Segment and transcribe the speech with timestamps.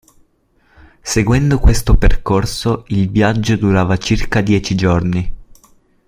[1.03, 5.33] Seguendo questo percorso, il viaggio durava circa dieci giorni.